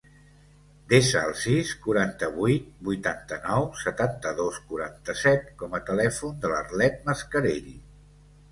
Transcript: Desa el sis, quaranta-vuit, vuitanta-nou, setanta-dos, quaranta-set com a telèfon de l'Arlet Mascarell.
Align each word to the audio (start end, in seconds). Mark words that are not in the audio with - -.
Desa 0.93 1.19
el 1.31 1.35
sis, 1.41 1.73
quaranta-vuit, 1.83 2.71
vuitanta-nou, 2.87 3.69
setanta-dos, 3.83 4.59
quaranta-set 4.73 5.47
com 5.63 5.79
a 5.81 5.85
telèfon 5.93 6.37
de 6.47 6.55
l'Arlet 6.55 7.01
Mascarell. 7.13 7.73